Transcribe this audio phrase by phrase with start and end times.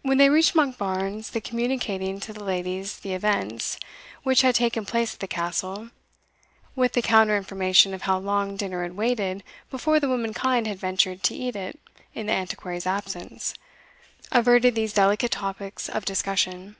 [0.00, 3.78] When they reached Monkbarns, the communicating to the ladies the events
[4.22, 5.90] which had taken place at the castle,
[6.74, 11.22] with the counter information of how long dinner had waited before the womankind had ventured
[11.24, 11.78] to eat it
[12.14, 13.52] in the Antiquary's absence,
[14.32, 16.76] averted these delicate topics of discussion.